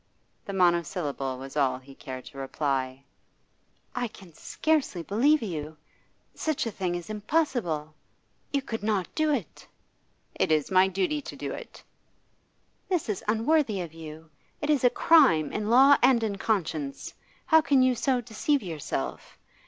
[0.45, 3.03] The monosyllable was all he cared to reply.
[3.95, 5.77] 'I can scarcely believe you.
[6.33, 7.93] Such a thing is impossible.
[8.51, 9.67] You could not do it.'
[10.33, 11.83] 'It's my duty to do it.'
[12.89, 14.31] 'This is unworthy of you.
[14.59, 17.13] It is a crime, in law and in conscience.
[17.45, 19.37] How can you so deceive yourself?